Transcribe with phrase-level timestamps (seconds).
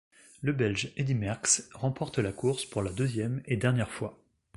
[0.41, 4.17] Le Belge Eddy Merckx remporte la course pour la deuxième et dernière fois.